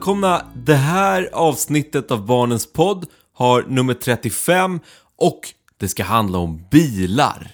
[0.00, 0.46] välkomna!
[0.54, 4.80] Det här avsnittet av Barnens podd har nummer 35
[5.16, 5.40] och
[5.76, 7.50] det ska handla om bilar.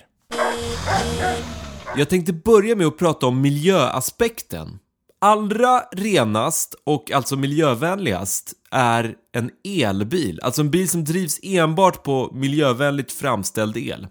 [1.97, 4.79] Jag tänkte börja med att prata om miljöaspekten.
[5.21, 12.31] Allra renast och alltså miljövänligast är en elbil, alltså en bil som drivs enbart på
[12.35, 14.07] miljövänligt framställd el.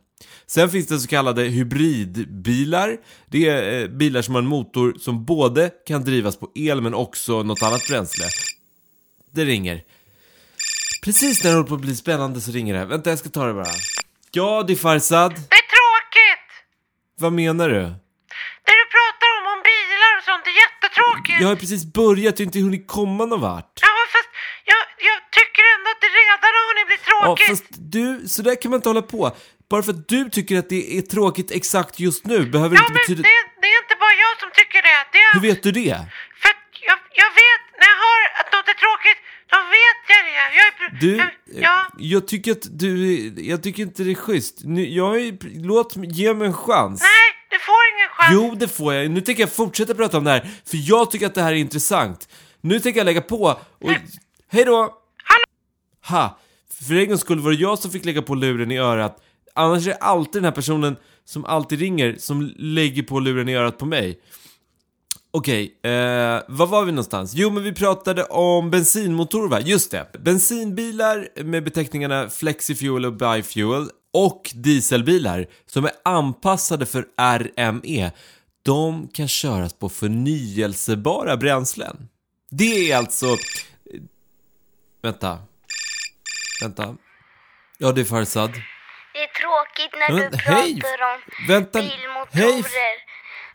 [0.48, 2.98] Sen finns det så kallade hybridbilar.
[3.28, 6.94] Det är eh, bilar som har en motor som både kan drivas på el men
[6.94, 8.26] också något annat bränsle.
[9.32, 9.82] Det ringer.
[11.04, 12.86] Precis när det håller på att bli spännande så ringer det.
[12.86, 13.66] Vänta, jag ska ta det bara.
[14.32, 15.32] Ja, det är Farsad.
[15.32, 16.50] Det är tråkigt!
[17.20, 17.80] Vad menar du?
[18.68, 21.42] Det du pratar om, om bilar och sånt, det är jättetråkigt.
[21.42, 23.80] Jag har precis börjat, jag har inte hunnit komma någon vart.
[23.82, 24.30] Ja, fast
[24.72, 27.48] jag, jag tycker ändå att det redan har hunnit bli Ja, tråkigt.
[27.48, 29.32] fast du, så där kan man inte hålla på.
[29.70, 32.94] Bara för att du tycker att det är tråkigt exakt just nu behöver Ja, inte
[32.94, 33.22] betyda...
[33.22, 33.30] det,
[33.62, 34.98] det är inte bara jag som tycker det.
[35.14, 35.96] det är, Hur vet du det?
[36.42, 39.20] För att jag, jag vet, när jag hör att något är tråkigt,
[39.54, 40.36] då vet jag det.
[40.60, 44.56] Jag är, Du, jag, ja, jag tycker att du, jag tycker inte det är schysst.
[44.64, 47.02] Nu, jag är, låt ge mig en chans.
[47.02, 48.30] nej, du får ingen chans.
[48.34, 49.12] Jo, det får jag.
[49.12, 51.56] Nu tänker jag fortsätta prata om det här, för jag tycker att det här är
[51.56, 52.30] intressant.
[52.62, 53.44] Nu tänker jag lägga på
[53.82, 53.92] och...
[54.52, 54.78] Hej då!
[55.24, 55.44] Hallå?
[56.08, 56.40] Ha!
[56.88, 59.22] För en gångs skull var det jag som fick lägga på luren i örat.
[59.56, 63.56] Annars är det alltid den här personen som alltid ringer som lägger på luren i
[63.56, 64.20] örat på mig.
[65.32, 67.34] Okej, eh, var var vi någonstans?
[67.36, 69.60] Jo, men vi pratade om bensinmotorer va?
[69.60, 70.08] Just det.
[70.20, 78.12] Bensinbilar med beteckningarna Flexifuel och Bifuel och dieselbilar som är anpassade för RME.
[78.64, 82.08] De kan köras på förnyelsebara bränslen.
[82.52, 83.26] Det är alltså...
[83.26, 84.02] Eh,
[85.02, 85.40] vänta.
[86.62, 86.96] Vänta.
[87.78, 88.52] Ja, det är Farzad.
[89.16, 90.82] Det är tråkigt när Men du hej!
[90.82, 92.54] pratar om Vänta, bilmotorer.
[92.54, 92.64] hej!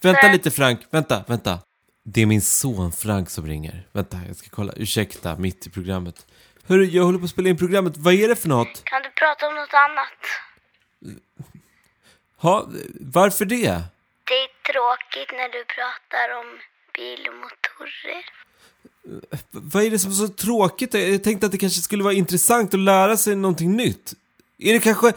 [0.03, 1.59] Vänta lite Frank, vänta, vänta.
[2.05, 3.87] Det är min son Frank som ringer.
[3.93, 4.73] Vänta, jag ska kolla.
[4.77, 6.27] Ursäkta, mitt i programmet.
[6.69, 7.97] Hörru, jag håller på att spela in programmet.
[7.97, 8.85] Vad är det för något?
[8.85, 10.21] Kan du prata om något annat?
[12.37, 12.67] Ha,
[13.01, 13.83] varför det?
[14.25, 16.59] Det är tråkigt när du pratar om
[16.95, 18.25] bilmotorer.
[19.51, 20.95] Vad är det som är så tråkigt?
[20.95, 24.13] Jag tänkte att det kanske skulle vara intressant att lära sig någonting nytt.
[24.61, 25.09] Är det kanske,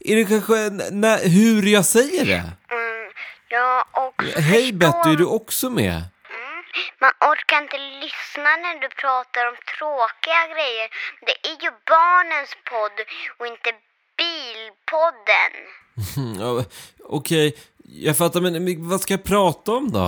[0.00, 0.54] är det kanske
[0.90, 2.42] när, hur jag säger det?
[2.76, 3.12] Mm,
[3.48, 5.94] ja, och Hej förstår- Betty, är du också med?
[5.94, 6.58] Mm,
[7.00, 10.88] man orkar inte lyssna när du pratar om tråkiga grejer.
[11.26, 12.96] Det är ju barnens podd
[13.38, 13.70] och inte
[14.20, 15.52] bilpodden.
[16.40, 16.64] Ja,
[17.04, 20.00] Okej, jag fattar, men vad ska jag prata om då?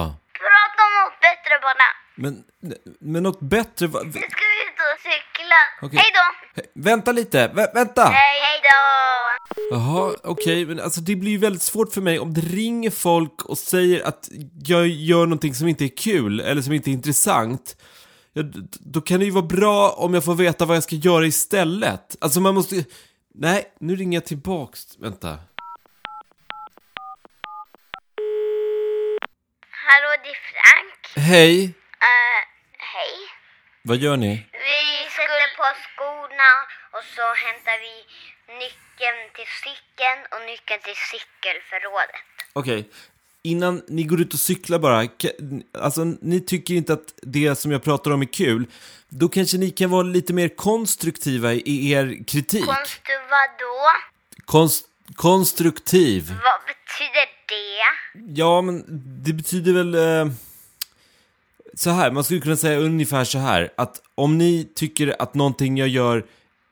[0.44, 1.88] Prata om något bättre bara.
[2.16, 2.44] Men,
[3.00, 3.86] men något bättre?
[3.86, 5.60] Va, Nu ska vi ut och cykla.
[5.82, 5.98] Okej.
[5.98, 6.62] Hej då!
[6.74, 8.04] Vänta lite, vä vänta!
[8.04, 8.10] Då!
[9.74, 13.44] Jaha, okej, men alltså det blir ju väldigt svårt för mig om det ringer folk
[13.44, 14.28] och säger att
[14.64, 17.76] jag gör någonting som inte är kul eller som inte är intressant.
[18.80, 22.16] Då kan det ju vara bra om jag får veta vad jag ska göra istället.
[22.20, 22.84] Alltså man måste
[23.34, 24.98] Nej, nu ringer jag tillbaks.
[24.98, 25.28] Vänta.
[29.86, 31.26] Hallå, det är Frank.
[31.28, 32.40] Hej, Eh,
[32.94, 33.12] hej.
[33.82, 34.32] vad gör ni?
[34.52, 36.52] Vi skulle på skorna
[36.94, 37.94] och så hämtar vi
[38.48, 42.24] nyckeln till cykeln och nyckeln till cykelförrådet.
[42.52, 42.88] Okej,
[43.42, 45.08] innan ni går ut och cyklar bara,
[45.78, 48.66] alltså ni tycker inte att det som jag pratar om är kul,
[49.08, 52.64] då kanske ni kan vara lite mer konstruktiva i- i er kritik.
[52.64, 53.00] Konst
[53.30, 53.88] vadå?
[54.44, 54.84] Konst,
[55.14, 56.28] konstruktiv.
[56.28, 58.40] Vad betyder det?
[58.40, 58.84] Ja, men
[59.24, 59.94] det betyder väl...
[59.94, 60.32] Eh,
[61.76, 63.72] så här, man skulle kunna säga ungefär så här.
[63.76, 66.24] Att om ni tycker att någonting jag gör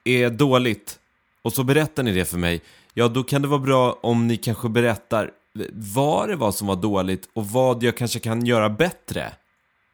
[0.04, 0.98] är dåligt
[1.42, 2.60] och så berättar ni det för mig.
[2.94, 5.30] Ja, då kan det vara bra om ni kanske berättar
[5.72, 9.32] vad det var som var dåligt och vad jag kanske kan göra bättre.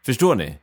[0.06, 0.58] Förstår ni?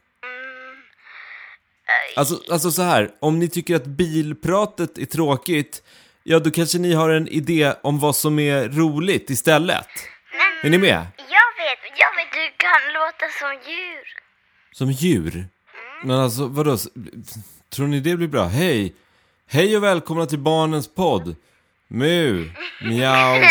[2.15, 5.83] Alltså, alltså så här, om ni tycker att bilpratet är tråkigt,
[6.23, 9.87] ja då kanske ni har en idé om vad som är roligt istället.
[10.63, 11.07] Är ni med?
[11.17, 14.05] Jag vet, jag vet, du kan låta som djur.
[14.71, 15.47] Som djur?
[16.03, 16.77] Men alltså, vadå?
[17.69, 18.45] Tror ni det blir bra?
[18.45, 18.95] Hej!
[19.49, 21.35] Hej och välkomna till Barnens podd!
[21.87, 22.49] Mu,
[22.81, 23.41] miau,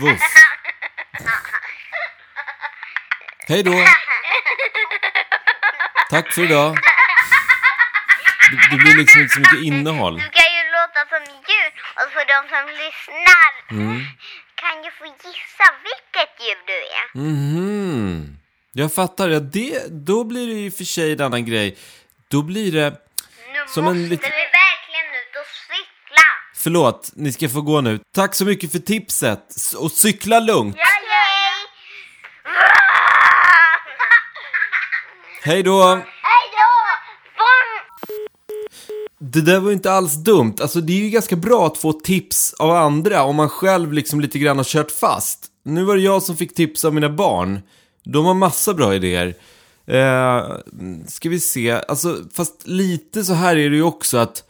[0.00, 0.20] voff.
[3.48, 3.84] Hej då!
[6.10, 6.74] Tack för idag.
[8.50, 10.14] Det, det blir liksom inte så mycket innehåll.
[10.14, 14.04] Du kan ju låta som djur och för de som lyssnar Mm.
[14.54, 17.24] kan ju få gissa vilket djur du är.
[17.26, 18.36] Mhm.
[18.72, 19.28] Jag fattar.
[19.28, 21.78] Ja, det, då blir det ju för sig en annan grej.
[22.28, 22.90] Då blir det...
[23.52, 24.28] Nu Som en måste lit- vi
[24.62, 26.28] verkligen ut och cykla.
[26.62, 28.00] Förlåt, ni ska få gå nu.
[28.14, 29.56] Tack så mycket för tipset.
[29.76, 30.76] Och cykla lugnt.
[35.42, 36.00] Hej då!
[39.18, 40.54] Det där var ju inte alls dumt.
[40.60, 44.20] Alltså det är ju ganska bra att få tips av andra om man själv liksom
[44.20, 45.46] lite grann har kört fast.
[45.64, 47.60] Nu var det jag som fick tips av mina barn.
[48.04, 49.34] De har massa bra idéer.
[49.86, 50.56] Eh,
[51.06, 54.44] ska vi se, alltså fast lite så här är det ju också att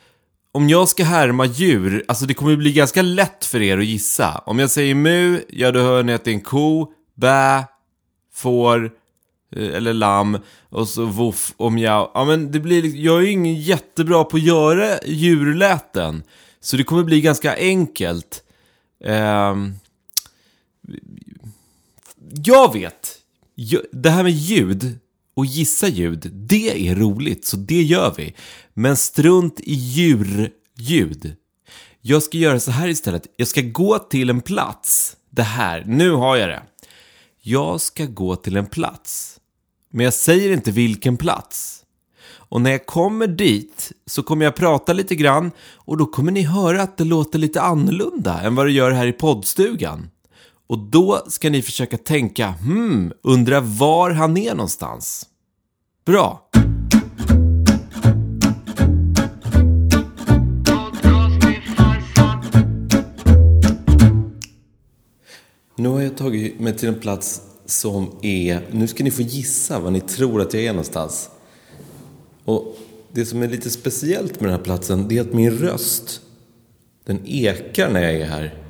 [0.53, 4.39] om jag ska härma djur, alltså det kommer bli ganska lätt för er att gissa.
[4.47, 7.65] Om jag säger mu, ja då hör ni att det är en ko, bä,
[8.35, 8.93] får,
[9.57, 10.39] eh, eller lamm
[10.69, 12.11] och så voff och mjau.
[12.15, 16.23] Ja men det blir, liksom- jag är ju ingen jättebra på att göra djurläten.
[16.61, 18.45] Så det kommer bli ganska enkelt.
[19.05, 19.57] Eh,
[22.45, 23.19] jag vet.
[23.93, 24.99] Det här med ljud
[25.35, 28.35] och gissa ljud, det är roligt, så det gör vi.
[28.75, 31.37] Men strunt i djurljud.
[32.01, 33.27] Jag ska göra så här istället.
[33.37, 35.17] Jag ska gå till en plats.
[35.31, 36.63] Det här, nu har jag det.
[37.41, 39.41] Jag ska gå till en plats.
[39.91, 41.79] Men jag säger inte vilken plats.
[42.53, 46.43] Och när jag kommer dit så kommer jag prata lite grann och då kommer ni
[46.43, 50.11] höra att det låter lite annorlunda än vad det gör här i poddstugan.
[50.73, 55.27] Och då ska ni försöka tänka, hmm, undra var han är någonstans.
[56.05, 56.51] Bra.
[65.77, 68.69] Nu har jag tagit mig till en plats som är...
[68.71, 71.31] Nu ska ni få gissa var ni tror att jag är någonstans.
[72.45, 72.79] Och
[73.13, 76.21] det som är lite speciellt med den här platsen, det är att min röst,
[77.05, 78.62] den ekar när jag är här.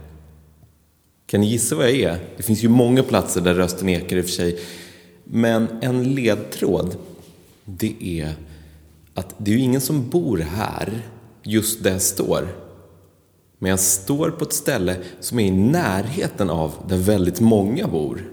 [1.33, 2.19] Kan ni gissa vad jag är?
[2.37, 4.61] Det finns ju många platser där rösten ekar i och för sig.
[5.25, 6.97] Men en ledtråd,
[7.65, 8.35] det är
[9.15, 11.03] att det är ju ingen som bor här,
[11.43, 12.49] just där jag står.
[13.59, 18.33] Men jag står på ett ställe som är i närheten av där väldigt många bor.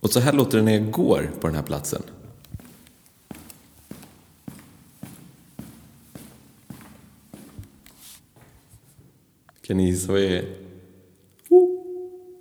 [0.00, 2.02] Och så här låter det när jag går på den här platsen.
[9.66, 10.65] Kan ni gissa vad jag är?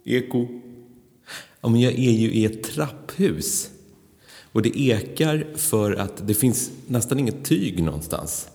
[0.06, 0.48] Eko.
[1.62, 3.70] Ja, men jag är ju i ett trapphus.
[4.52, 8.50] Och det ekar för att det finns nästan inget tyg någonstans.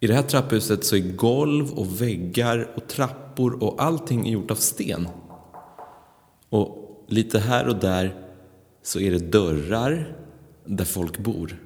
[0.00, 4.50] I det här trapphuset så är golv och väggar och trappor och allting är gjort
[4.50, 5.08] av sten.
[6.48, 8.14] Och lite här och där
[8.82, 10.16] så är det dörrar
[10.64, 11.62] där folk bor.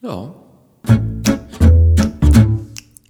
[0.00, 0.34] Ja.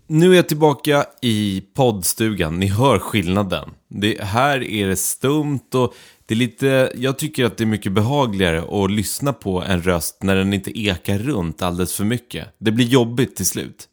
[0.06, 2.58] Nu är jag tillbaka i poddstugan.
[2.58, 3.70] Ni hör skillnaden.
[3.94, 5.94] Det, här är det stumt och
[6.26, 10.22] det är lite, jag tycker att det är mycket behagligare att lyssna på en röst
[10.22, 12.48] när den inte ekar runt alldeles för mycket.
[12.58, 13.88] Det blir jobbigt till slut.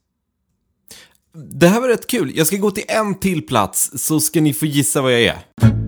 [1.51, 2.31] Det här var rätt kul.
[2.35, 5.78] Jag ska gå till en till plats så ska ni få gissa vad jag är.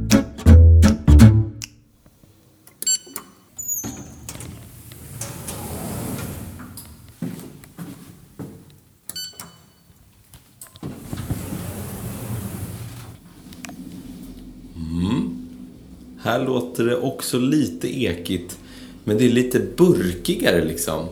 [16.23, 18.59] Här låter det också lite ekigt,
[19.04, 21.06] men det är lite burkigare liksom.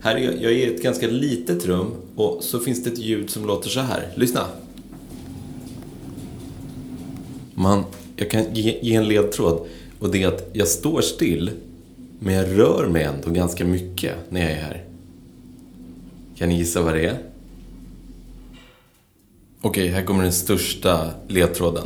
[0.00, 2.98] Här är jag, jag är i ett ganska litet rum och så finns det ett
[2.98, 4.12] ljud som låter så här.
[4.14, 4.46] Lyssna!
[7.54, 7.84] Man,
[8.16, 9.66] jag kan ge, ge en ledtråd
[9.98, 11.50] och det är att jag står still,
[12.18, 14.84] men jag rör mig ändå ganska mycket när jag är här.
[16.36, 17.18] Kan ni gissa vad det är?
[19.60, 21.84] Okej, här kommer den största ledtråden.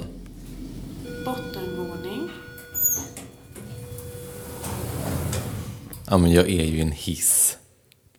[6.11, 7.59] Ja, men jag är ju en hiss.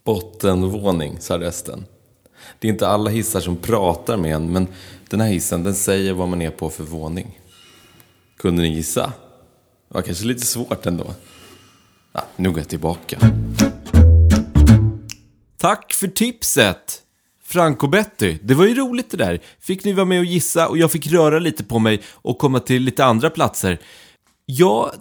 [0.03, 1.85] Bottenvåning, sa resten.
[2.59, 4.67] Det är inte alla hissar som pratar med en, men
[5.09, 7.39] den här hissen, den säger vad man är på för våning.
[8.37, 9.13] Kunde ni gissa?
[9.87, 11.13] Det var kanske lite svårt ändå.
[12.13, 13.19] Ja, nu går jag tillbaka.
[15.57, 17.03] Tack för tipset!
[17.43, 19.39] Frank och Betty, det var ju roligt det där.
[19.59, 22.59] Fick ni vara med och gissa och jag fick röra lite på mig och komma
[22.59, 23.79] till lite andra platser.
[24.45, 24.91] Jag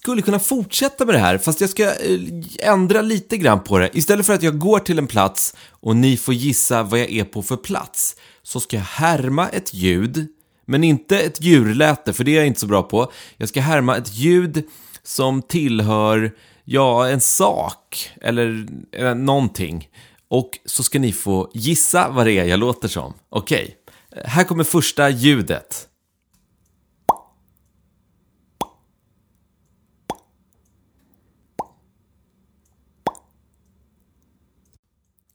[0.00, 2.20] skulle kunna fortsätta med det här, fast jag ska eh,
[2.58, 3.90] ändra lite grann på det.
[3.92, 7.24] Istället för att jag går till en plats och ni får gissa vad jag är
[7.24, 10.28] på för plats, så ska jag härma ett ljud,
[10.66, 13.12] men inte ett djurläte, för det är jag inte så bra på.
[13.36, 14.64] Jag ska härma ett ljud
[15.02, 16.32] som tillhör,
[16.64, 19.88] ja, en sak, eller, eller någonting.
[20.28, 23.14] Och så ska ni få gissa vad det är jag låter som.
[23.28, 23.76] Okej,
[24.24, 25.87] här kommer första ljudet.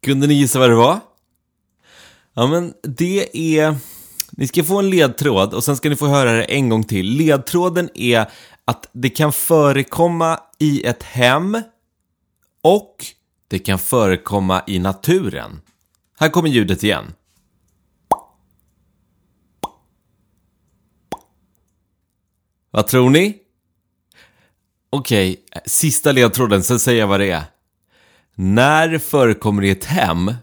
[0.03, 0.99] Kunde ni gissa vad det var?
[2.33, 3.75] Ja, men det är...
[4.31, 7.05] Ni ska få en ledtråd och sen ska ni få höra det en gång till.
[7.05, 8.31] Ledtråden är
[8.65, 11.61] att det kan förekomma i ett hem
[12.61, 13.05] och
[13.47, 15.61] det kan förekomma i naturen.
[16.19, 17.13] Här kommer ljudet igen.
[22.71, 23.37] Vad tror ni?
[24.89, 27.52] Okej, sista ledtråden, sen säger jag vad det är.
[28.35, 30.33] När det förekommer i ett hem,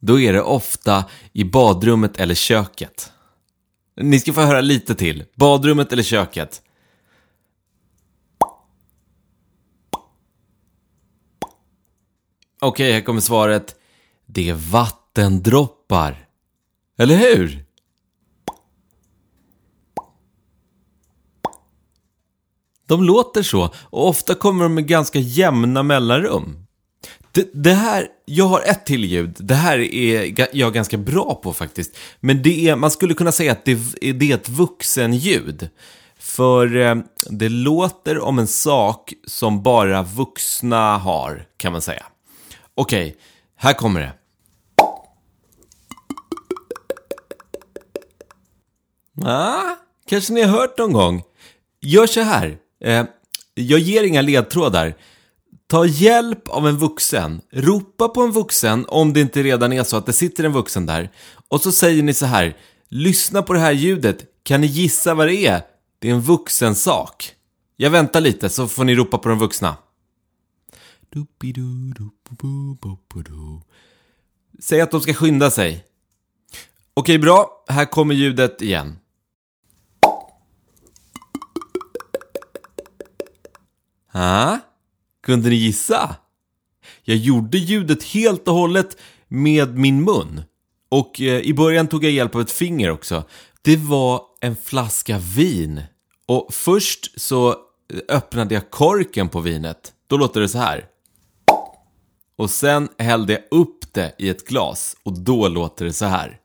[0.00, 3.12] då är det ofta i badrummet eller köket.
[3.96, 5.24] Ni ska få höra lite till.
[5.34, 6.62] Badrummet eller köket.
[12.60, 13.76] Okej, här kommer svaret.
[14.26, 16.28] Det är vattendroppar.
[16.98, 17.64] Eller hur?
[22.86, 26.65] De låter så och ofta kommer de med ganska jämna mellanrum.
[27.36, 29.36] Det, det här, jag har ett till ljud.
[29.38, 31.96] Det här är jag ganska bra på faktiskt.
[32.20, 35.68] Men det är, man skulle kunna säga att det, är- det är ett vuxenljud.
[36.18, 36.94] För eh,
[37.30, 42.06] det låter om en sak som bara vuxna har, kan man säga.
[42.74, 43.16] Okej,
[43.56, 44.12] här kommer det.
[49.24, 49.76] Ah,
[50.08, 51.22] kanske ni har hört någon gång.
[51.80, 52.58] Gör så här.
[52.84, 53.04] Eh,
[53.54, 54.94] jag ger inga ledtrådar.
[55.66, 57.40] Ta hjälp av en vuxen.
[57.52, 60.86] Ropa på en vuxen om det inte redan är så att det sitter en vuxen
[60.86, 61.10] där.
[61.48, 62.56] Och så säger ni så här.
[62.88, 64.24] Lyssna på det här ljudet.
[64.42, 65.62] Kan ni gissa vad det är?
[65.98, 67.32] Det är en vuxen sak.
[67.76, 69.76] Jag väntar lite så får ni ropa på de vuxna.
[74.60, 75.84] Säg att de ska skynda sig.
[76.94, 77.64] Okej, bra.
[77.68, 78.98] Här kommer ljudet igen.
[84.12, 84.58] Ah.
[85.26, 86.16] Kunde ni gissa?
[87.02, 88.96] Jag gjorde ljudet helt och hållet
[89.28, 90.42] med min mun.
[90.88, 93.24] Och eh, i början tog jag hjälp av ett finger också.
[93.62, 95.82] Det var en flaska vin.
[96.26, 97.54] Och först så eh,
[98.08, 99.92] öppnade jag korken på vinet.
[100.06, 100.84] Då låter det så här.
[102.36, 106.38] Och sen hällde jag upp det i ett glas och då låter det så här.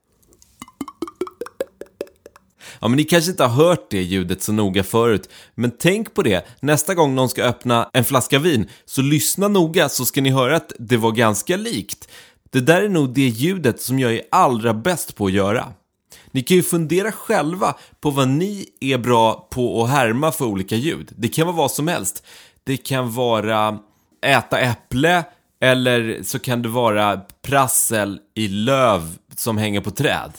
[2.79, 6.21] Ja, men ni kanske inte har hört det ljudet så noga förut, men tänk på
[6.23, 6.47] det.
[6.59, 10.55] Nästa gång någon ska öppna en flaska vin, så lyssna noga så ska ni höra
[10.55, 12.07] att det var ganska likt.
[12.49, 15.67] Det där är nog det ljudet som jag är allra bäst på att göra.
[16.31, 20.75] Ni kan ju fundera själva på vad ni är bra på att härma för olika
[20.75, 21.11] ljud.
[21.17, 22.23] Det kan vara vad som helst.
[22.63, 23.79] Det kan vara
[24.25, 25.23] äta äpple,
[25.61, 30.31] eller så kan det vara prassel i löv som hänger på träd.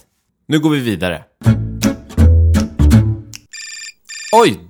[0.49, 1.25] Nu går vi vidare.
[4.33, 4.61] Oj!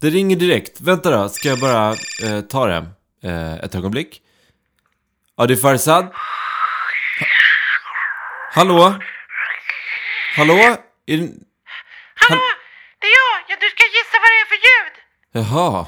[0.00, 0.80] Det ringer direkt.
[0.80, 1.90] Vänta då, ska jag bara
[2.24, 2.86] eh, ta det?
[3.24, 4.22] Eh, ett ögonblick.
[5.36, 6.04] Ja, det är Farzad.
[6.04, 6.12] Ha-
[8.52, 8.94] Hallå?
[10.36, 10.54] Hallå?
[11.06, 11.28] Är det...
[12.14, 12.42] Hallå,
[13.00, 13.44] det är jag!
[13.48, 14.94] Ja, du ska gissa vad det är för ljud!
[15.32, 15.86] Jaha.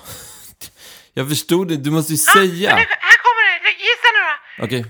[1.14, 2.76] Jag förstod det, du måste ju Ah, säga.
[2.76, 4.20] nu, här kommer det, gissa nu
[4.58, 4.64] då!
[4.64, 4.84] Okej.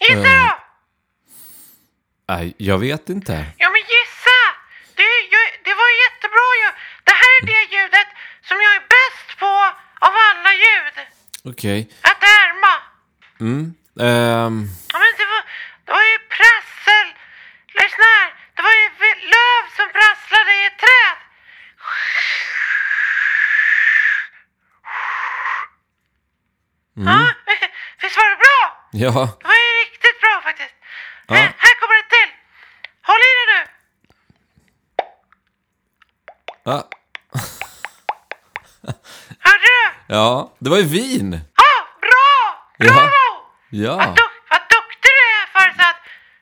[0.00, 0.44] Gissa Eh.
[0.48, 0.56] då!
[2.28, 3.32] Nej, jag vet inte.
[3.58, 4.38] Ja, men gissa!
[4.96, 5.02] Det,
[5.34, 6.68] ju- det var jättebra ju!
[7.04, 8.08] Det här är det ljudet
[8.48, 9.52] som jag är bäst på
[10.06, 10.96] av alla ljud.
[11.44, 11.80] Okej.
[12.02, 12.74] Att härma.
[13.40, 13.74] Mm.
[14.06, 14.56] Ehm.
[14.92, 15.42] Ja, men det var,
[15.84, 17.06] det var ju prassel.
[17.80, 18.28] Lyssna här.
[18.56, 18.86] Det var ju
[19.34, 21.16] löv som prasslade i ett träd.
[26.94, 27.32] Ja,
[28.02, 28.88] visst var det bra?
[28.92, 29.10] Ja.
[29.40, 30.74] Det var ju riktigt bra faktiskt.
[31.26, 31.34] Ja.
[31.34, 32.30] Här, här kommer det till.
[33.02, 33.60] Håll i dig nu.
[36.64, 36.88] Ja.
[39.38, 39.95] Hörde du?
[40.08, 40.56] Ja.
[40.58, 41.40] Det var ju vin.
[41.56, 42.66] Ja, bra!
[42.78, 43.10] Bravo!
[43.70, 43.96] Ja.
[43.96, 44.06] Vad,
[44.50, 45.94] vad duktig du är Farzad.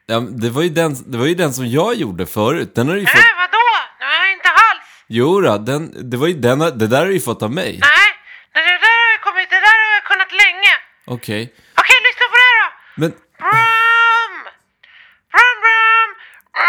[0.06, 2.74] ja men det, var ju den, det var ju den som jag gjorde förut.
[2.74, 3.14] Den har du ju fått...
[3.14, 3.66] Nej, vadå?
[4.00, 4.84] Nej, inte alls.
[5.06, 7.78] Jo då, den, det var ju den, det där har du ju fått av mig.
[7.80, 8.08] Nej,
[8.54, 10.72] det där har jag kommit, det där har jag kunnat länge.
[11.06, 11.42] Okej.
[11.80, 12.68] Okej, lyssna på det här då.
[13.00, 13.10] Men,
[13.44, 14.34] Brum!
[15.34, 16.10] Brum, brum!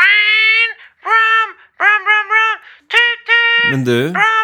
[0.04, 0.70] Rin!
[1.06, 1.50] Brum!
[1.80, 2.58] Brum, brum, brum!
[2.94, 3.72] Tut, tut!
[3.72, 4.00] men du.
[4.02, 4.35] Brum, brum, brum!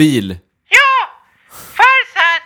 [0.00, 0.38] Bil.
[0.78, 0.92] Ja!
[1.78, 2.42] Farzad!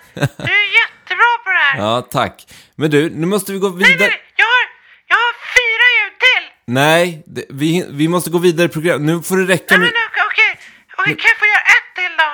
[0.46, 1.78] Du är jättebra på det här.
[1.78, 2.36] Ja, tack.
[2.76, 4.08] Men du, nu måste vi gå Nej, vidare.
[4.08, 4.64] nej, jag har,
[5.10, 6.44] jag har fyra ljud till.
[6.80, 7.70] Nej, det, vi,
[8.00, 9.06] vi måste gå vidare i programmet.
[9.10, 9.90] Nu får det räcka Nej, med...
[9.98, 10.50] men okej,
[10.98, 11.14] okej.
[11.20, 12.30] Kan jag få göra ett till då?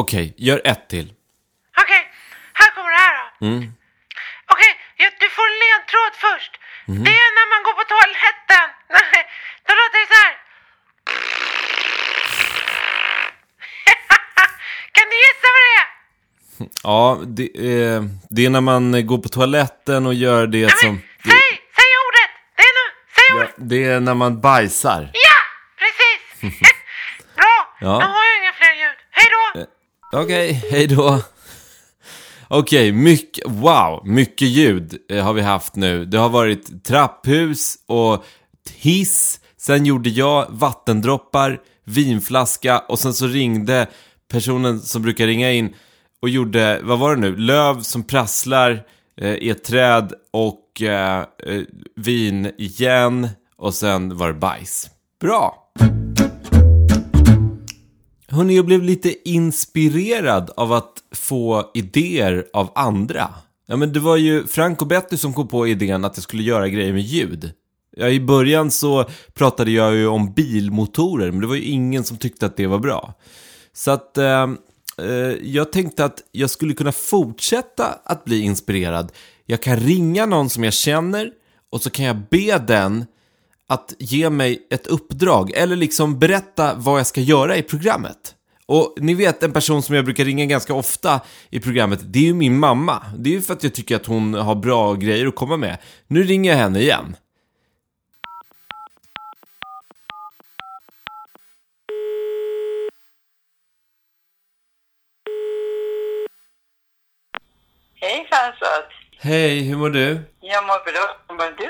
[0.00, 1.08] Okej, gör ett till.
[1.82, 2.02] Okej,
[2.60, 3.46] här kommer det här då.
[3.46, 3.62] Mm.
[4.54, 6.52] Okej, ja, du får en ledtråd först.
[7.06, 8.66] Det är när man går på toaletten.
[8.96, 9.22] Nej,
[9.66, 10.34] Då låter det så här.
[14.96, 15.88] kan du gissa vad det är?
[16.88, 21.00] Ja, det, är- det är när man går på toaletten och gör det som...
[21.22, 21.32] Säg,
[21.76, 22.30] säg ordet!
[22.56, 23.54] Det är nu, säg Ja, ordet!
[23.70, 25.10] det är när man bajsar.
[25.12, 25.38] Ja,
[25.78, 26.60] precis!
[27.36, 27.86] Bra, Ja.
[27.86, 28.00] Eh.
[28.00, 28.98] jag har ju inga fler ljud.
[29.10, 29.26] Hej
[30.12, 30.18] då!
[30.18, 31.22] Okej, hej då.
[32.48, 36.04] Okej, mycket, wow, mycket ljud eh, har vi haft nu.
[36.04, 38.24] Det har varit trapphus och
[38.74, 39.40] hiss.
[39.60, 43.86] Sen gjorde jag vattendroppar, vinflaska och sen så ringde
[44.32, 45.74] personen som brukar ringa in
[46.22, 48.84] och gjorde, vad var det nu, löv som prasslar
[49.20, 51.62] eh, i ett träd och eh, eh
[51.96, 54.90] vin igen och sen var det bajs.
[55.20, 55.64] Bra!
[58.30, 63.28] Hörni, jag blev lite inspirerad av att få idéer av andra.
[63.66, 66.42] Ja, men det var ju Frank och Betty som kom på idén att jag skulle
[66.42, 67.52] göra grejer med ljud.
[67.96, 72.16] Ja, I början så pratade jag ju om bilmotorer, men det var ju ingen som
[72.16, 73.14] tyckte att det var bra.
[73.72, 74.46] Så att eh,
[74.98, 79.12] Eh, jag tänkte att jag skulle kunna fortsätta att bli inspirerad.
[79.46, 81.30] Jag kan ringa någon som jag känner
[81.70, 83.06] och så kan jag be den
[83.66, 88.34] att ge mig ett uppdrag eller liksom berätta vad jag ska göra i programmet.
[88.66, 92.22] Och ni vet en person som jag brukar ringa ganska ofta i programmet, det är
[92.22, 93.02] ju min mamma.
[93.18, 95.78] Det är ju för att jag tycker att hon har bra grejer att komma med.
[96.06, 97.16] Nu ringer jag henne igen.
[108.00, 109.07] Hej Fransson!
[109.20, 110.20] Hej, hur mår du?
[110.40, 111.16] Jag mår bra.
[111.28, 111.68] Hur mår du?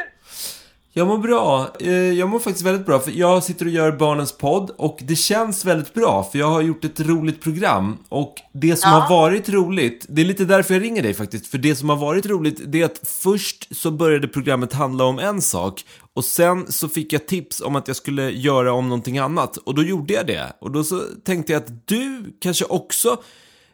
[0.92, 1.68] Jag mår bra.
[1.80, 5.16] Eh, Jag mår faktiskt väldigt bra, för jag sitter och gör Barnens podd och det
[5.16, 7.98] känns väldigt bra, för jag har gjort ett roligt program.
[8.08, 8.98] Och det som Ja.
[8.98, 11.96] har varit roligt, det är lite därför jag ringer dig faktiskt, för det som har
[11.96, 16.72] varit roligt, det är att först så började programmet handla om en sak och sen
[16.72, 20.12] så fick jag tips om att jag skulle göra om någonting annat och då gjorde
[20.14, 20.52] jag det.
[20.60, 23.16] Och då så tänkte jag att du kanske också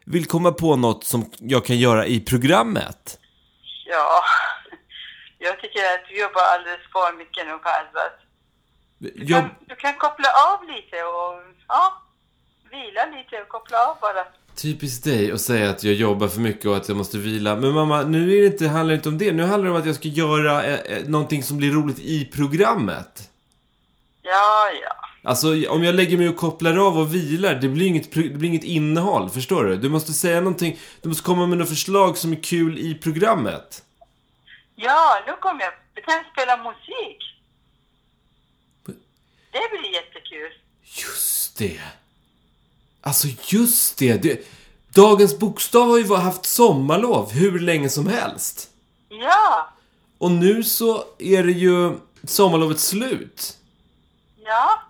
[0.05, 3.19] vill komma på något som jag kan göra i programmet.
[3.87, 4.23] Ja,
[5.39, 8.11] jag tycker att du jobbar alldeles för mycket nu Karlsson.
[8.97, 11.33] Du, Jag, kan, du kan koppla av lite och
[11.67, 12.01] ja,
[12.71, 14.25] vila lite och koppla av bara.
[14.55, 17.55] Typiskt dig att säga att jag jobbar för mycket och att jag måste vila.
[17.55, 19.31] Men mamma, nu är det inte, handlar det inte om det.
[19.31, 22.25] Nu handlar det om att jag ska göra eh, eh, någonting som blir roligt i
[22.25, 23.29] programmet.
[24.21, 24.95] Ja, ja.
[25.25, 28.49] Alltså, om jag lägger mig och kopplar av och vilar, det blir inget, det blir
[28.49, 29.29] inget innehåll.
[29.29, 29.77] Förstår du?
[29.77, 33.83] Du måste säga någonting, du måste komma med några förslag som är kul i programmet.
[34.75, 35.73] Ja, nu kommer jag.
[35.93, 37.21] Du kan spela musik.
[39.51, 40.51] Det blir jättekul.
[40.83, 41.81] Just det.
[43.01, 44.17] Alltså, just det.
[44.17, 44.47] det
[44.89, 48.69] Dagens bokstav har ju haft sommarlov hur länge som helst.
[49.09, 49.69] Ja,
[50.17, 53.57] Och nu så är det ju sommarlovet slut.
[54.45, 54.81] ja.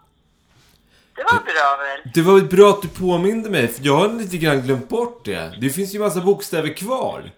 [1.15, 2.11] Det var bra väl?
[2.13, 5.57] Det var bra att du påminde mig, för jag har lite grann glömt bort det.
[5.61, 7.31] Det finns ju massa bokstäver kvar.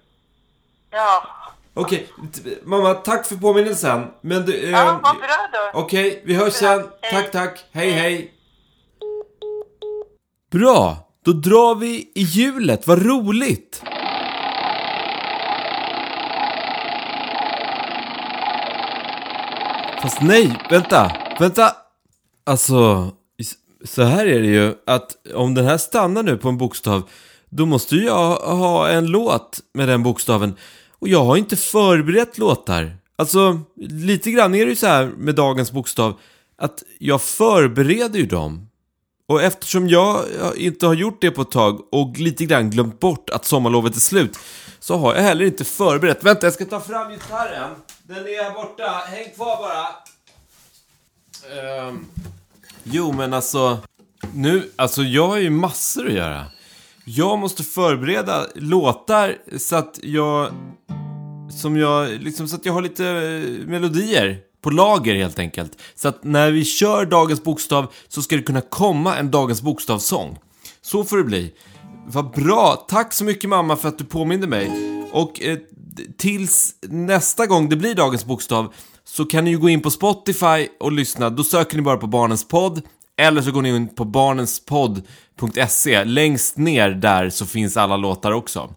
[0.92, 1.24] Ja.
[1.74, 2.08] Okej,
[2.64, 4.08] mamma, tack för påminnelsen.
[4.22, 4.64] Men du...
[4.64, 5.80] eh, Ja, vad bra då.
[5.80, 6.88] Okej, vi hörs sen.
[7.12, 7.66] Tack, tack.
[7.72, 8.34] Hej, hej.
[10.52, 12.88] Bra, då drar vi i hjulet.
[12.88, 13.82] Vad roligt.
[20.02, 21.72] Fast nej, vänta, vänta.
[22.46, 23.12] Alltså,
[23.88, 27.10] så här är det ju att om den här stannar nu på en bokstav,
[27.50, 30.56] då måste ju jag ha en låt med den bokstaven.
[31.00, 32.98] Och jag har inte förberett låtar.
[33.16, 36.20] Alltså, lite grann är det ju så här med dagens bokstav,
[36.58, 38.70] att jag förbereder ju dem.
[39.28, 40.24] Och eftersom jag
[40.56, 44.00] inte har gjort det på ett tag och lite grann glömt bort att sommarlovet är
[44.00, 44.40] slut
[44.80, 46.24] så har jag heller inte förberett.
[46.24, 47.76] Vänta, jag ska ta fram gitarren.
[48.04, 49.04] Den är här borta.
[49.08, 49.88] Häng kvar bara.
[51.88, 52.06] Um
[52.92, 53.78] jo, men alltså...
[54.34, 56.46] Nu, alltså jag har ju massor att göra.
[57.06, 60.52] Jag måste förbereda låtar så att jag...
[61.62, 65.82] Som jag, liksom så att jag har lite eh, melodier på lager helt enkelt.
[65.96, 70.40] Så att när vi kör Dagens Bokstav så ska det kunna komma en Dagens Bokstavsång.
[70.82, 71.54] Så får det bli.
[72.08, 72.86] Vad bra!
[72.90, 74.72] Tack så mycket mamma för att du påminde mig.
[75.12, 75.58] Och eh,
[76.18, 78.74] tills nästa gång det blir Dagens Bokstav
[79.08, 81.30] så kan ni ju gå in på Spotify och lyssna.
[81.30, 82.82] Då söker ni bara på Barnens podd.
[83.18, 86.04] Eller så går ni in på barnenspodd.se.
[86.04, 88.70] Längst ner där så finns alla låtar också.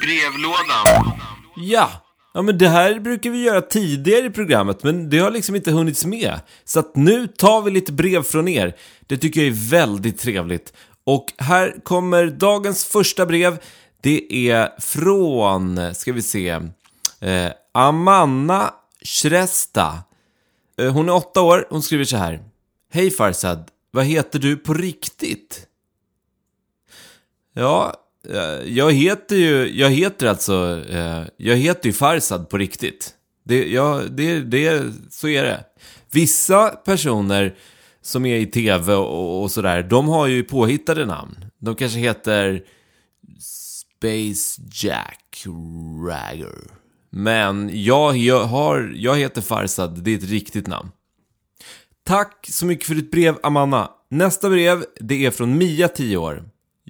[0.00, 1.12] Brevlådan.
[1.56, 2.07] Ja!
[2.34, 5.70] Ja men det här brukar vi göra tidigare i programmet men det har liksom inte
[5.70, 6.40] hunnits med.
[6.64, 8.76] Så att nu tar vi lite brev från er.
[9.06, 10.72] Det tycker jag är väldigt trevligt.
[11.04, 13.58] Och här kommer dagens första brev.
[14.00, 16.48] Det är från, ska vi se,
[17.20, 19.98] eh, Amanna Shresta.
[20.78, 22.40] Eh, hon är åtta år, hon skriver så här.
[22.92, 25.66] Hej Farsad, vad heter du på riktigt?
[27.54, 27.94] Ja,
[28.28, 33.14] Eh, jag heter ju, jag heter alltså, eh, jag heter ju Farsad på riktigt.
[33.44, 35.64] Det, ja, det, det, så är det.
[36.10, 37.54] Vissa personer
[38.02, 41.36] som är i tv och, och sådär, de har ju påhittade namn.
[41.58, 42.62] De kanske heter
[43.40, 45.44] Space Jack
[46.08, 46.70] Ragger.
[47.10, 50.90] Men jag, jag, har, jag heter Farsad, det är ett riktigt namn.
[52.04, 53.90] Tack så mycket för ditt brev, Amanna.
[54.10, 56.44] Nästa brev, det är från Mia, 10 år.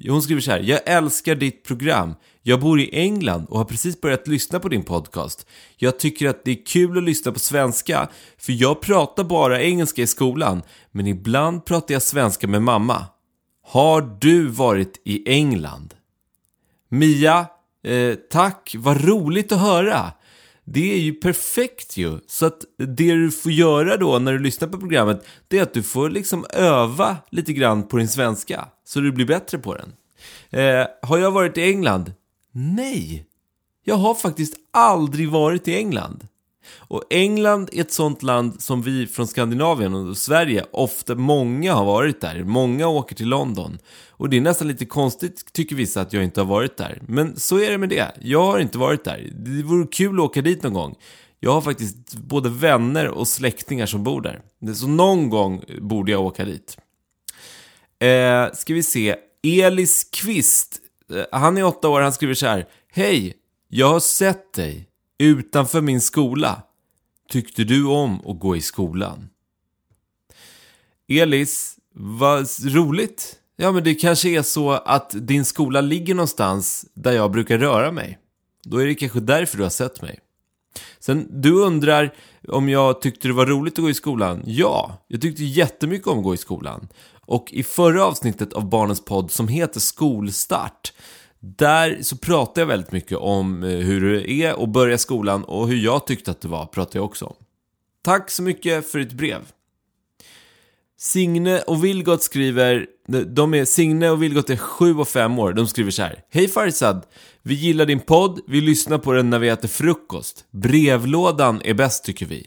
[0.06, 0.60] Hon skriver så här.
[0.60, 2.14] Jag älskar ditt program.
[2.42, 5.46] Jag bor i England och har precis börjat lyssna på din podcast.
[5.76, 8.08] Jag tycker att det är kul att lyssna på svenska,
[8.38, 13.06] för jag pratar bara engelska i skolan, men ibland pratar jag svenska med mamma.
[13.66, 15.94] Har du varit i England?
[16.88, 17.46] Mia,
[17.84, 20.12] eh, tack, vad roligt att höra.
[20.72, 22.18] Det är ju perfekt ju.
[22.26, 25.74] Så att det du får göra då när du lyssnar på programmet, det är att
[25.74, 29.92] du får liksom öva lite grann på din svenska, så du blir bättre på den.
[30.50, 32.12] Eh, har jag varit i England?
[32.52, 33.26] Nej,
[33.84, 36.28] jag har faktiskt aldrig varit i England.
[36.76, 41.84] Och England är ett sånt land som vi från Skandinavien och Sverige, ofta många har
[41.84, 42.44] varit där.
[42.44, 43.78] Många åker till London.
[44.10, 47.02] Och det är nästan lite konstigt, tycker vissa, att jag inte har varit där.
[47.06, 48.12] Men så är det med det.
[48.20, 49.30] Jag har inte varit där.
[49.32, 50.94] Det vore kul att åka dit någon gång.
[51.40, 54.40] Jag har faktiskt både vänner och släktingar som bor där.
[54.74, 56.78] Så någon gång borde jag åka dit.
[58.00, 59.16] Eh, ska vi se.
[59.42, 60.80] Elis Kvist.
[61.14, 62.66] Eh, han är åtta år, han skriver så här.
[62.92, 63.34] Hej,
[63.68, 64.87] jag har sett dig
[65.18, 66.62] utanför min skola.
[67.28, 69.28] Tyckte du om att gå i skolan?
[71.08, 73.36] Elis, vad roligt.
[73.56, 77.92] Ja, men det kanske är så att din skola ligger någonstans där jag brukar röra
[77.92, 78.18] mig.
[78.64, 80.18] Då är det kanske därför du har sett mig.
[80.98, 82.14] Sen, du undrar
[82.48, 84.42] om jag tyckte det var roligt att gå i skolan.
[84.46, 86.88] Ja, jag tyckte jättemycket om att gå i skolan.
[87.26, 90.92] Och i förra avsnittet av Barnens podd som heter Skolstart
[91.40, 95.68] där så pratar jag väldigt mycket om eh, hur det är att börja skolan och
[95.68, 97.34] hur jag tyckte att det var, pratar jag också om.
[98.02, 99.40] Tack så mycket för ditt brev.
[101.00, 102.86] Signe och Vilgot skriver,
[103.26, 106.22] de är, Signe och Vilgot är 7 och 5 år, de skriver så här.
[106.30, 107.06] Hej Farsad!
[107.42, 110.44] Vi gillar din podd, vi lyssnar på den när vi äter frukost.
[110.50, 112.46] Brevlådan är bäst tycker vi.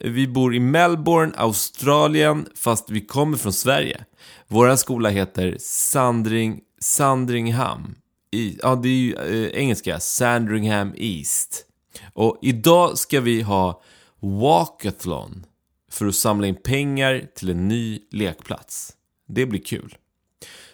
[0.00, 4.04] Vi bor i Melbourne, Australien, fast vi kommer från Sverige.
[4.48, 7.94] Vår skola heter Sandring, Sandringham
[8.32, 11.64] i, ja det är ju eh, engelska, Sandringham East.
[12.12, 13.82] Och idag ska vi ha
[14.20, 15.46] walkathon
[15.90, 18.92] för att samla in pengar till en ny lekplats.
[19.28, 19.96] Det blir kul.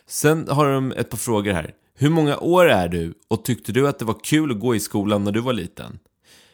[0.06, 1.74] Sen har de ett par frågor här.
[1.94, 4.80] Hur många år är du och tyckte du att det var kul att gå i
[4.80, 5.98] skolan när du var liten?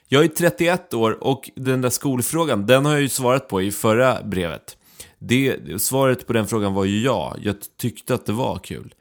[0.09, 3.71] Jag är 31 år och den där skolfrågan, den har jag ju svarat på i
[3.71, 4.77] förra brevet.
[5.19, 8.95] Det, svaret på den frågan var ju ja, jag tyckte att det var kul.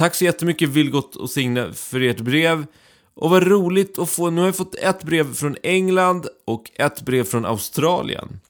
[0.00, 2.66] Tack så jättemycket Vilgot och Signe för ert brev.
[3.14, 7.02] Och vad roligt att få, nu har jag fått ett brev från England och ett
[7.02, 8.40] brev från Australien.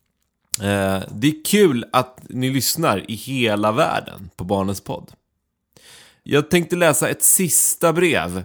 [0.61, 5.13] Eh, det är kul att ni lyssnar i hela världen på Barnens podd.
[6.23, 8.45] Jag tänkte läsa ett sista brev.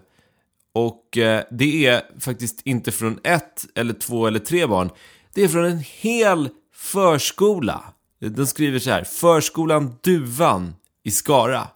[0.73, 4.89] Och eh, det är faktiskt inte från ett eller två eller tre barn.
[5.33, 7.83] Det är från en hel förskola.
[8.19, 11.67] Den skriver så här, Förskolan Duvan i Skara.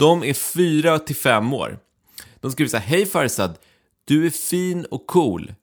[0.00, 1.78] De är 4 till 5 år.
[2.40, 3.58] De skriver så här, Hej Farsad,
[4.04, 5.54] du är fin och cool.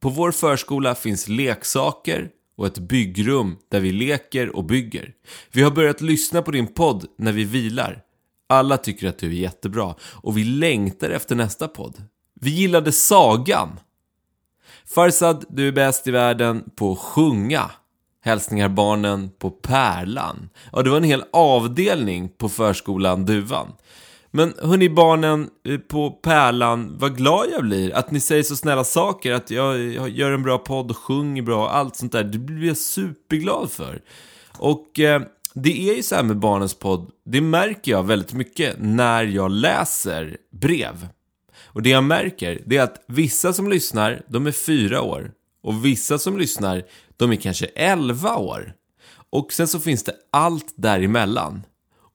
[0.00, 5.12] På vår förskola finns leksaker och ett byggrum där vi leker och bygger.
[5.52, 8.02] Vi har börjat lyssna på din podd när vi vilar.
[8.48, 12.02] Alla tycker att du är jättebra och vi längtar efter nästa podd.
[12.40, 13.80] Vi gillade sagan.
[14.86, 17.70] Farsad, du är bäst i världen på att sjunga.
[18.28, 20.48] Hälsningar barnen på Pärlan.
[20.72, 23.72] Ja, det var en hel avdelning på förskolan Duvan.
[24.30, 28.84] Men hörni barnen eh, på Pärlan, vad glad jag blir att ni säger så snälla
[28.84, 32.24] saker, att jag gör en bra podd och sjunger bra och allt sånt där.
[32.24, 34.00] Det blir jag superglad för.
[34.58, 35.22] Och eh,
[35.54, 39.50] det är ju så här med Barnens podd, det märker jag väldigt mycket när jag
[39.50, 41.08] läser brev.
[41.64, 45.30] Och det jag märker, det är att vissa som lyssnar, de är fyra år.
[45.68, 46.82] Och vissa som lyssnar,
[47.16, 48.74] de är kanske 11 år.
[49.30, 51.62] Och sen så finns det allt däremellan.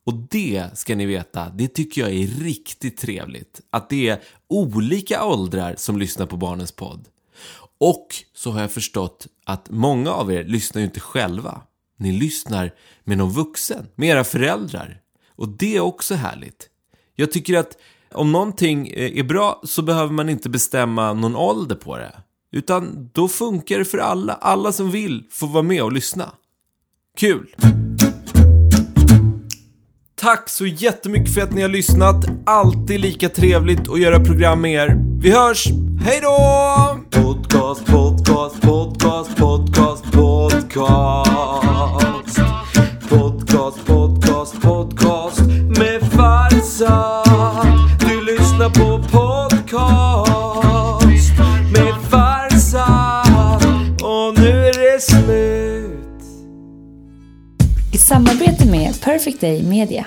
[0.06, 3.62] Och det ska ni veta, det tycker jag är riktigt trevligt.
[3.70, 7.08] Att det är olika åldrar som lyssnar på Barnens podd.
[7.78, 11.62] Och så har jag förstått att många av er lyssnar ju inte själva.
[11.98, 12.72] Ni lyssnar
[13.04, 15.02] med någon vuxen, med era föräldrar.
[15.36, 16.70] Och det är också härligt.
[17.16, 17.78] Jag tycker att
[18.12, 22.23] om någonting eh, är bra så behöver man inte bestämma någon ålder på det.
[22.54, 24.34] Utan då funkar det för alla.
[24.34, 26.32] Alla som vill får vara med och lyssna.
[27.18, 27.56] Kul!
[30.22, 32.26] Tack så jättemycket för att ni har lyssnat.
[32.46, 34.98] Alltid lika trevligt att göra program med er.
[35.22, 35.68] Vi hörs!
[36.06, 36.38] Hej då!
[37.12, 41.32] Podcast, podcast, podcast, podcast, podcast.
[43.10, 45.42] Podcast, podcast, podcast
[45.80, 47.23] med Farsa.
[58.14, 60.06] Samarbete med Perfect Day Media.